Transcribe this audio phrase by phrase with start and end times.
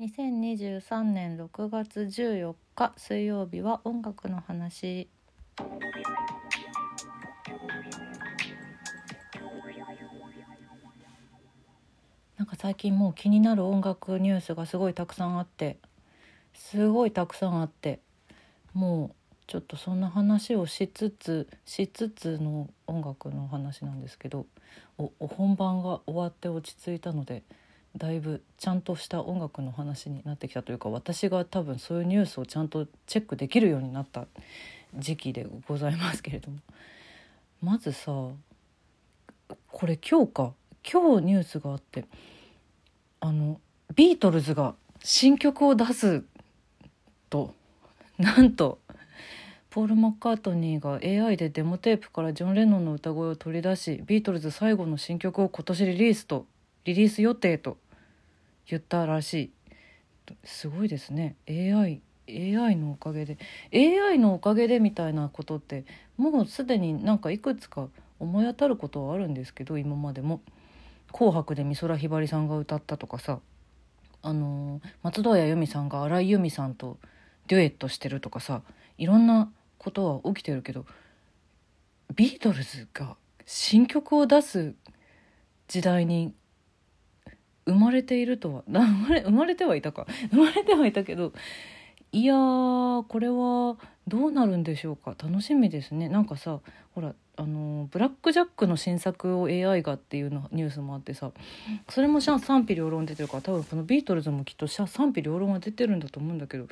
[0.00, 5.10] 2023年6月14日水曜日は音楽の話。
[12.38, 15.76] なんか最近もう気になる音楽ニュースがすごいたくさんあって
[16.54, 18.00] すごいたくさんあって
[18.72, 24.46] もうちょっとそんな話をしつつしつつの音楽の話なんですけど
[24.96, 27.42] お本番が終わって落ち着いたので
[27.96, 34.26] だいぶちゃんとした音楽の話になってきたというか私が多分そういうニュースをちゃんとチェックできるようになった
[34.96, 36.58] 時期でございますけれども。
[37.62, 38.12] まずさ
[39.68, 40.52] これ今日か
[40.90, 42.06] 今日ニュースがあって
[43.20, 43.60] あの
[43.94, 46.24] ビートルズが新曲を出す
[47.28, 47.54] と
[48.18, 48.78] なんと
[49.68, 56.46] ポール・マッカートニーが AI でデモテープからジョン・レノンの歌声を取り出しビートルズ最後の新曲を今年リリースと。
[56.84, 57.78] リリース予定と
[58.66, 59.50] 言ったらしい。
[60.44, 61.36] すごいですね。
[61.48, 63.38] AI AI のおかげで。
[63.72, 65.84] AI のおかげでみたいなことって
[66.16, 70.40] もうすでになんかいくつか思い当たることはあるんですけど今までも
[71.12, 73.40] 「紅白」で美空ひばりさんが歌ったとかさ。
[74.22, 76.98] あの松任谷由実さんが荒井由実さんと
[77.46, 78.62] デュエットしてるとかさ。
[78.98, 80.84] いろんなことは起きてるけど
[82.14, 84.74] ビートルズが新曲を出す
[85.66, 86.34] 時代に
[87.70, 90.06] 生まれているとは 生まれ生まれてはいたか。
[90.30, 91.32] 生まれてはいたけど
[92.12, 93.76] いやーこれは
[94.08, 95.14] どうなるんでしょうか。
[95.22, 96.08] 楽しみですね。
[96.08, 96.60] なんかさ
[96.94, 101.30] ほらあのブラック・ジャックの新作を AI がっていうのニュースもあってさ
[101.88, 106.66] それも賛否両論出てるから多分このビートルズもきっと賛否両論は出てるんだと思うんだけど。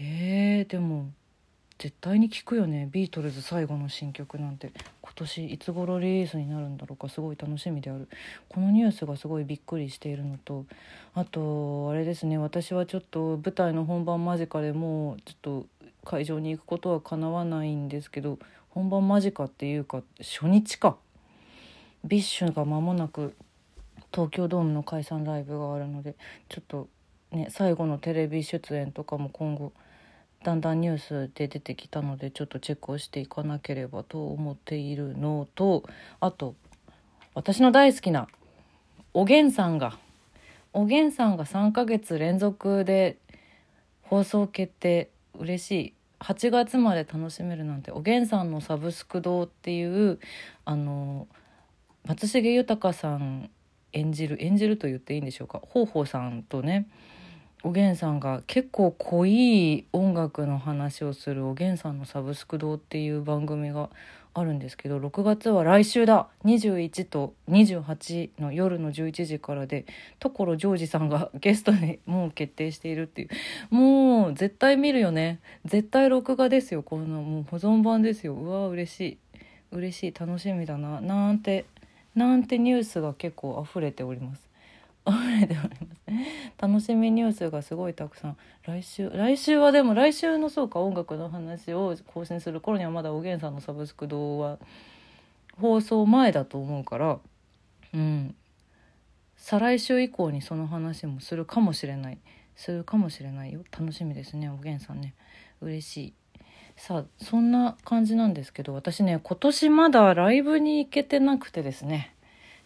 [0.00, 1.10] えー、でも
[1.78, 2.88] 絶対に聞くよね。
[2.90, 4.72] ビートルズ最後の新曲なんて。
[5.00, 8.08] 今年いつ頃リリースになるんだろうかすごい楽しみである。
[8.48, 10.66] このニュースがすごいびっくりしているのと
[11.14, 12.36] あとあれですね。
[12.36, 15.66] 私はちょっと舞台の本番間近でもうちょっと
[16.04, 18.38] 会場に行くことはかなわないんですけど
[18.70, 20.96] 本番間近っていうか初日か。
[22.04, 23.34] BiSH が間もなく
[24.12, 26.14] 東京ドームの解散ライブがあるので
[26.48, 26.88] ちょっと
[27.32, 29.72] ね最後のテレビ出演とかも今後
[30.44, 35.84] だんだんニュースで出てきたのでちょっとチェックをしていかなければと思っているのと
[36.20, 36.54] あと
[37.34, 38.28] 私の大好きな
[39.14, 39.98] おげんさんが
[40.72, 43.16] おげんさんが3ヶ月連続で
[44.02, 45.94] 放送決定嬉しい。
[46.20, 50.18] 8月まで楽しめるなんておげんさんのサブスク堂っていう
[50.64, 51.28] あの
[52.04, 53.50] 松重豊さん
[53.92, 55.62] 演じる演じると言っていいんでしょうか。
[55.62, 56.88] ほうほうさんとね
[57.64, 63.90] おげんさんが結構濃い音楽の話をするおげんさんのサブスク堂っていう番組が
[64.32, 66.28] あるんですけど6月は来週だ。
[66.44, 69.86] 21と28の夜の11時からで
[70.20, 73.74] 所ジョージさんがゲストにもう決定しているっていう。
[73.74, 75.40] もう絶対見るよね。
[75.64, 76.84] 絶対録画ですよ。
[76.84, 78.34] こんなもう保存版ですよ。
[78.34, 79.18] うわ嬉しい。
[79.72, 80.14] 嬉しい。
[80.18, 81.00] 楽しみだな。
[81.00, 81.64] なんて
[82.14, 84.47] なんてニュースが結構溢れております。
[85.08, 85.98] 溢れております。
[86.60, 88.36] 楽しみニュースがすごいたくさん。
[88.64, 94.58] 来週来週はでも来週のそうか音楽の話を更新する頃にはまだおげんさんのサブスク堂は
[95.60, 97.18] 放送前だと思うから
[97.94, 98.34] うん。
[99.36, 102.18] 再来週以降にその話もするかもしれない。
[102.56, 103.62] するかもしれないよ。
[103.70, 105.14] 楽しみですねおげんさんね。
[105.60, 106.14] 嬉しい。
[106.76, 112.14] さあそんな感じなんですけど私ね今年まだライブに行けてなくてですね。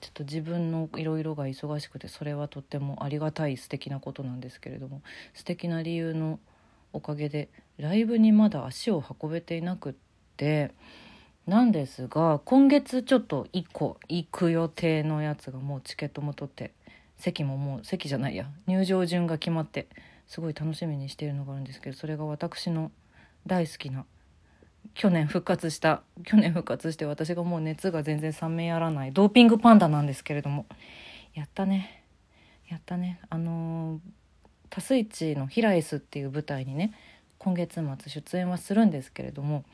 [0.00, 5.02] ちょっと自分のいろいろが忙しくてそれはとってもありがたい素敵なことなんですけれども
[5.34, 6.38] 素敵な理由の
[6.92, 7.48] おかげで
[7.78, 9.94] ライブにまだ足を運べていなくっ
[10.36, 10.72] て
[11.46, 16.72] なんですが今月ちょっと1個行く予定のやつがもうチケットも取って
[17.16, 19.88] 席ももう席じゃないや入場順が決まって
[20.26, 22.92] すごい楽しみにしているのがあるんですけどそれが私の
[23.46, 24.04] 大好きな
[24.94, 30.66] 去年復活した去年復活して私がもう熱が全然冷めやらないドーピングパンダなんですけれども
[31.34, 32.02] やったね。
[32.68, 33.20] やったね。
[33.30, 33.98] あのー、
[34.70, 36.92] タスイチの「ヒラエス」っていう舞台にね
[37.38, 39.64] 今月末出演はするんですけれども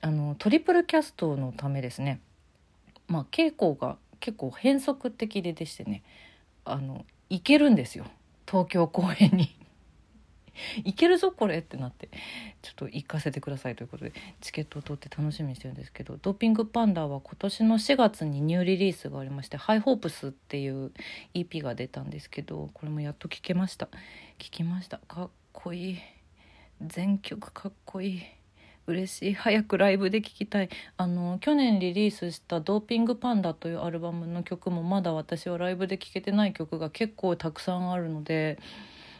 [0.00, 2.20] あのトリプルキャストのためですね
[3.06, 6.02] まあ稽古が結構変則的ででしてね
[6.64, 8.06] あの行けるんですよ。
[8.46, 9.56] 東京公演に。
[10.84, 12.08] いけるぞこれってなって
[12.62, 20.92] ちょっと行かせてくださいということでチケットを取って楽しみにしてるんですけどドーピングパンダは今年の4月にニューリリースがありまして「ハイホープス」っていう
[21.34, 23.86] EP が出たんですけどこれもやっと聴けました。
[24.38, 24.98] 聴きました。
[24.98, 25.98] かっこいい。
[26.80, 28.22] 全曲かっこいい。
[28.86, 29.34] 嬉しい。
[29.34, 30.68] 早くライブで聴きたい。
[30.96, 38.58] あの去年リリースした「ドーピングパンダ」というアルバムの曲もまだ私はライブで聴けてない曲が結構たくさんあるので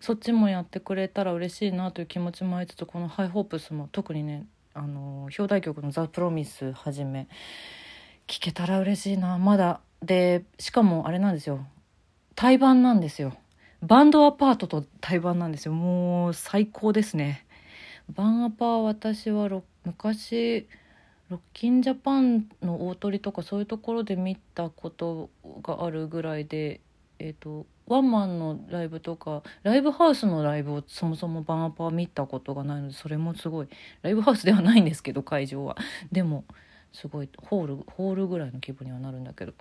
[0.00, 7.26] そっちもやってくれたら嬉しいなという気持ちもありつつこのハイホープスも特にねあの表題曲の「ザ・プロミスはじめ
[8.26, 9.80] 聴けたら嬉しいなまだ。
[10.02, 11.66] でしかもあれなんですよ。
[12.36, 13.34] 対バンなんですよ。
[13.82, 15.72] バンドアパートと対バンなんですよ。
[15.72, 17.44] もう最高ですね。
[18.14, 19.48] バンアパー私は
[19.84, 20.66] 昔
[21.30, 25.30] ロッキンジャパンの大鳥とかそういうところで見たこと
[25.62, 26.80] があるぐらいで
[27.18, 33.68] えっ、ー、とワンマンのライブとかライブハウスのライブをそもそもバンアパー見たことがないのでそれもすごい
[34.02, 35.76] ライブハウスではないんですけど会場は。
[36.12, 36.44] でも
[36.92, 39.52] すごいホールホールぐらいの規模にはなるんだけど。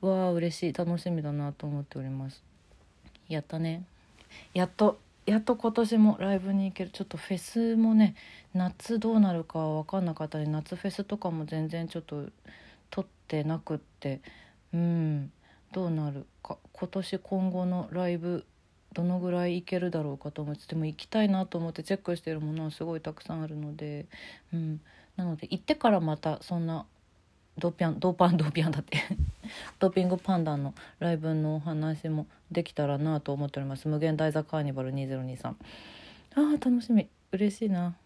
[0.00, 0.72] わあ嬉しい。
[0.72, 2.42] 楽しみだなと思っております。
[3.28, 3.82] やったね。
[4.54, 6.90] やっとやっと今年もライブに行ける。
[6.90, 8.14] ちょっとフェスもね
[8.54, 12.24] 夏どうなるか分かんなかったり夏フェスとかも全然ちょっと
[12.90, 14.20] 撮ってなくって。
[14.72, 15.32] うん。
[15.72, 18.44] どうなるか今年今後のライブ
[18.94, 24.06] どのぐらい行けるだろうかと思ってでも行きたいなと思ってチェックしているものはすごいたくさんあるので、
[24.52, 24.80] うん、
[25.16, 26.86] なので行ってからまたそんな
[27.58, 28.98] ドピャンドーパンドーピャンだって
[29.78, 33.88] ドーピングパンダのライブのお話もできたらなと思っております。
[33.88, 37.08] 無限大座カーニバル2023あー楽しみ。
[37.32, 37.96] 嬉しいな。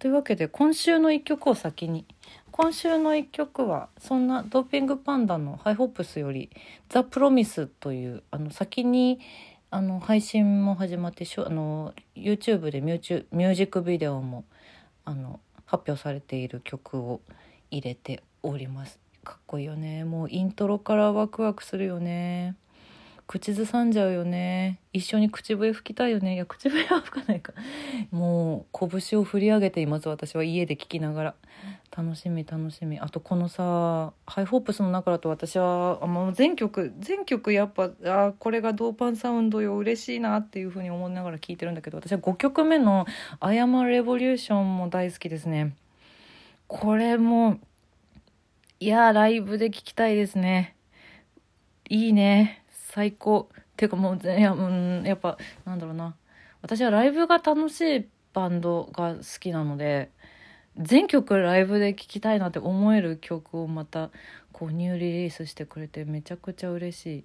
[0.00, 2.06] というわけで今週の1曲を先に。
[2.52, 6.48] 今週の1曲はそんなドーピングパンダのハイホップスより
[6.88, 9.20] 「ザ・プロミスというあの先に
[9.70, 14.44] あの配信も始まってしょあの YouTube でミュージックビデオも
[15.04, 17.20] あの発表されている曲を
[17.70, 18.98] 入れております。
[19.22, 20.04] かっこいいよね。
[20.04, 22.56] もうイントロからワクワクするよね。
[23.30, 24.80] 口ずさんじゃうよね。
[24.92, 26.34] 一緒に口笛吹きたいよね。
[26.34, 27.52] いや口笛は吹かないか。
[28.10, 31.34] もう拳を振り上げています私は家で聴きながら。
[31.96, 32.98] 楽しみ楽しみ。
[32.98, 39.76] あとこのさハイホープスの中だと私はもう全曲全曲やっぱあこれがドーパンサウンドよ。
[39.76, 41.98] 嬉しいなっていうふうに思いながら聴いてるんだけど。
[41.98, 43.06] 私は5曲目の
[43.38, 45.76] 「アヤマレボリューション」も大好きですね。
[46.66, 47.60] これも
[48.80, 50.74] いやライブで聴きたいですね。
[51.88, 52.59] いいね。
[52.92, 53.48] 最高。
[53.54, 56.14] っていうかもういや,、うん、やっぱなんだろうな。
[56.62, 60.10] 私はライブが楽しいバンドが好きなので
[60.76, 64.10] 全曲ライブで聴きたいなって思える曲をまた
[64.52, 67.24] こうニューリリースしてくれてめちゃくちゃ嬉しい。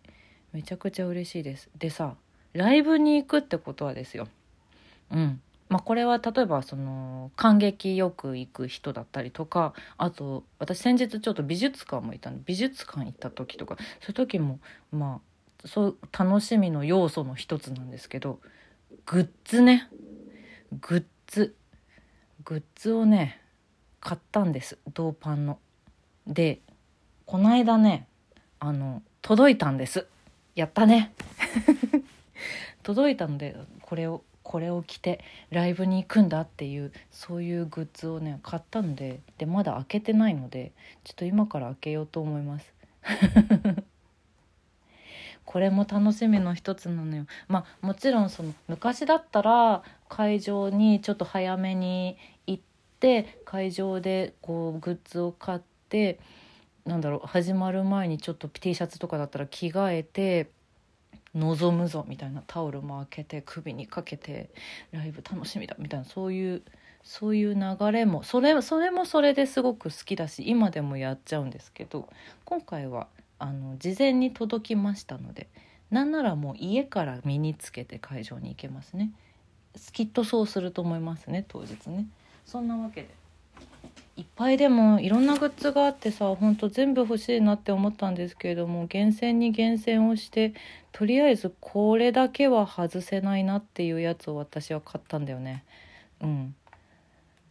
[0.54, 1.70] めちゃくちゃ嬉しいです。
[1.78, 2.16] でさ
[2.54, 4.28] ライブに行くってことはですよ。
[5.12, 5.42] うん。
[5.68, 14.60] まあ、これは例えばその感激よく行く人だったりとかあと私先日ちょっと美術館も行ったの美術館行った時とかそういう時も
[14.92, 15.35] まあ
[15.66, 18.40] そう楽しみの要素の一つなんですけど
[19.06, 19.88] グッズね。
[20.82, 21.56] グッズ。
[22.44, 23.40] グッズをね
[24.00, 24.78] 買ったんです。
[24.94, 25.60] 銅パンの。
[26.26, 26.62] で
[27.26, 28.08] この間ね
[28.60, 30.08] あの届いたんです。
[30.56, 31.14] やったね。
[32.82, 40.72] 届いたのでこれをこれを着てライブに行くんだっていうそういうグッズをね買ったんででまだ開けてないので
[41.04, 42.74] ちょっと今から開けようと思います。
[45.46, 47.26] これも楽しみの一つなのよ。
[47.48, 52.64] まあもちろんその昔だったら会場にちょっと早めに行っ
[53.00, 55.60] て会場でこうグッズを買っ
[55.90, 56.20] て
[56.86, 60.50] なんだろう始まる前にちょっと T シャツとかだったら着替えて
[61.34, 64.50] 望むぞみたいなタオルも開けて首にかけて
[64.92, 66.62] ライブ楽しみだみたいなそういう
[67.04, 72.10] そういう流れもそれそれもそれですごく好きだし今でもやっちゃうんですけど
[72.46, 73.08] 今回は
[73.40, 75.48] あの事前に届きましたので
[75.92, 79.12] なんならもう家から身につけて会場に行けますね。
[79.92, 82.08] きっとそうすると思いますね当日ね。
[82.46, 83.10] そんなわけで
[84.18, 90.54] いっぱいでもいろんなグッズがあってさほんと全部欲しいなって思ったんですけれども厳選に厳選をして
[90.94, 95.66] とりあえずこれだけは外せないなっていうやつを私は買ったんだよね。
[96.22, 96.56] うん。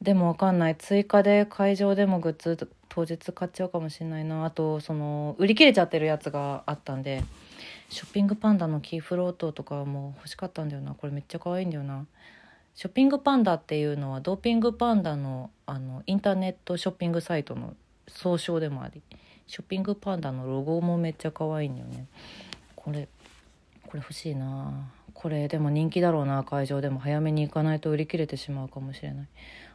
[0.00, 0.76] でもわかんない。
[0.76, 4.44] 追加で会場でもグッズ当日買っちゃうかもしれないな。
[4.44, 7.24] あとその売り切れちゃってるやつがあったんで
[7.88, 10.94] ショッピングパンダのキーフロートとかも欲しかったんだよな。
[10.94, 12.06] これめっちゃ可愛いんだよな。
[12.76, 17.74] ショッピングパンダっていうのはドーピングパンダのあのインターネットショッピングサイトの
[18.06, 19.02] 総称でもあり
[19.46, 22.06] ショッピングパンダのロゴもめっちゃ可愛いんだよね。
[22.76, 23.08] これ
[23.88, 24.90] これ欲しいな。
[25.14, 26.44] これでも人気だろうな。
[26.44, 29.28] 会場でも早めに行かないと売り切れてしまうかもしれない。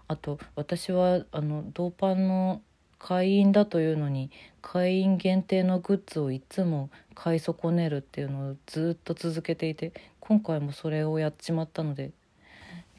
[0.08, 2.62] あと私はあのドーパンの
[3.00, 4.30] 会員だというのに
[4.62, 12.12] 会員限定のグッズをいつも買い損ねるっていうのをずっと続けていて今回もそれをやっちまったので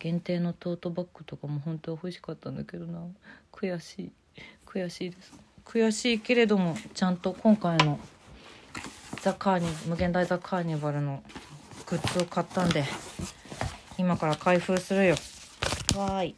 [0.01, 3.01] 限定のトートバッグとかも本当は欲しかったんだけどな。
[3.53, 4.13] 悔しい。
[4.67, 5.33] 悔しいです。
[5.65, 8.01] 悔しいけれどもちゃんと今回の
[9.21, 11.23] ザ・カーニ無限大ザ・カーニバルの
[11.87, 12.85] グッズを買ったんで
[13.99, 15.17] 今から開封するよ。
[15.95, 16.35] わーい。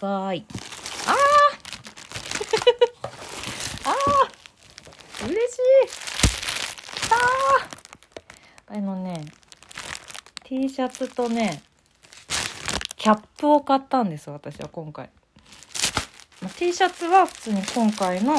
[0.00, 0.44] わーい
[1.06, 1.14] あー
[3.84, 5.60] あー嬉しい
[8.68, 9.24] あーあのね
[10.48, 11.60] T シャツとね
[12.94, 15.10] キャップを買ったんです私は今回、
[16.40, 18.36] まあ、T シャツは普通に今回の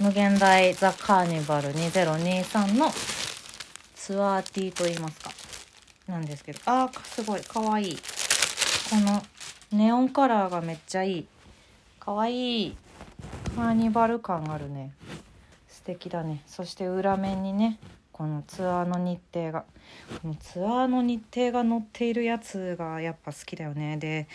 [0.00, 2.90] 無限大ザ・カーニバル2023の
[3.94, 5.30] ツアー T と言いますか。
[6.08, 7.96] なんですけどあーすごいかわいい。
[7.96, 9.22] この
[9.70, 11.26] ネオンカラーがめっちゃいい。
[12.00, 12.76] かわいい
[13.54, 14.92] カーニバル感あるね。
[15.68, 16.42] 素敵だね。
[16.46, 17.78] そして裏面にね
[18.22, 19.64] このツアーの日程が
[20.22, 23.96] このツアーの日程が載っているやつがやっぱ好きだよね。
[23.96, 24.28] で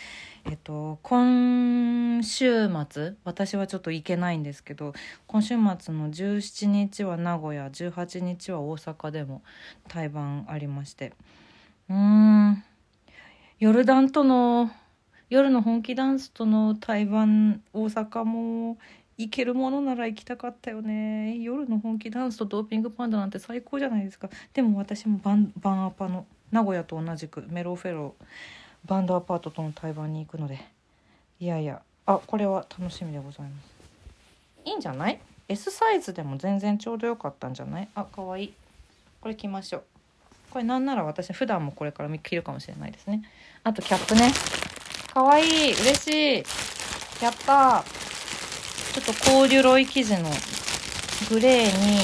[0.44, 4.92] えっと今週末私はちょっと行けないんですけど
[5.26, 9.40] 今週末の17日は名古屋18日は大阪でも
[9.88, 11.14] 対バンありまして。
[11.88, 12.64] うーん。
[13.58, 14.70] ヨルダンとの
[15.30, 18.76] 夜の本気ダンスとの対バン大阪も
[19.18, 21.36] 行けるものなら行きたかったよね。
[21.38, 24.30] 夜の本気ダンスとドーピングパンダなんて最高じゃないですか。
[24.54, 28.14] でも私もバンバンアパの名古屋と同じくメロフェロ
[28.86, 30.60] バンドアパートとの対バンに行くので。
[31.40, 31.82] いやいや。
[32.06, 33.68] あこれは楽しみでございます。
[34.64, 37.88] いいんじゃない？S サイズでも全然ちょうどよかったんじゃない？
[37.96, 38.54] あかわいい。
[39.20, 39.82] これ着ましょう。
[40.50, 43.22] これなんなら私普段もこれから着るかもしれないですね。
[43.64, 44.30] あとキャップね。
[45.12, 45.72] かわいい。
[45.72, 46.40] 嬉し
[47.20, 47.24] い。
[47.24, 48.07] やったー。
[48.94, 50.30] ちょっとコーデュロイ生地の
[51.30, 51.98] グレーに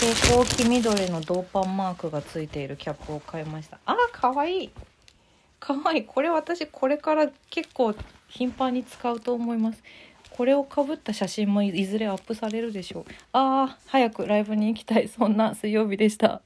[0.00, 3.78] 蛍光黄緑の銅パンマークがついているキャップを買いました。
[3.86, 4.70] あーかわいい。
[5.60, 6.04] かわいい。
[6.04, 7.94] これ私これから結構
[8.28, 9.82] 頻繁に使うと思います。
[10.30, 13.04] これをかぶった写真もいずれアップされるでしょう。
[13.32, 15.08] あー早くライブに行きたい。
[15.08, 16.42] そんな水曜日でした。